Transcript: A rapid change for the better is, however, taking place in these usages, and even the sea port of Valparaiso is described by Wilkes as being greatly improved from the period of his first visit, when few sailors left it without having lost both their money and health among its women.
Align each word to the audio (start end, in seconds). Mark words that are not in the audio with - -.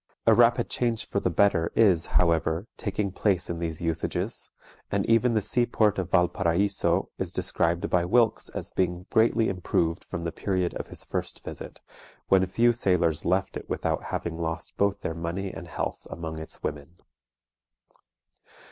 A 0.25 0.33
rapid 0.33 0.67
change 0.67 1.05
for 1.07 1.19
the 1.19 1.29
better 1.29 1.71
is, 1.75 2.07
however, 2.17 2.65
taking 2.75 3.11
place 3.11 3.51
in 3.51 3.59
these 3.59 3.83
usages, 3.83 4.49
and 4.91 5.05
even 5.05 5.35
the 5.35 5.43
sea 5.43 5.67
port 5.67 5.99
of 5.99 6.09
Valparaiso 6.09 7.09
is 7.19 7.31
described 7.31 7.87
by 7.87 8.03
Wilkes 8.05 8.49
as 8.49 8.71
being 8.71 9.05
greatly 9.11 9.47
improved 9.47 10.03
from 10.03 10.23
the 10.23 10.31
period 10.31 10.73
of 10.73 10.87
his 10.87 11.03
first 11.03 11.43
visit, 11.43 11.81
when 12.29 12.43
few 12.47 12.73
sailors 12.73 13.25
left 13.25 13.55
it 13.55 13.69
without 13.69 14.05
having 14.05 14.33
lost 14.33 14.75
both 14.75 15.01
their 15.01 15.13
money 15.13 15.53
and 15.53 15.67
health 15.67 16.07
among 16.09 16.39
its 16.39 16.63
women. 16.63 16.95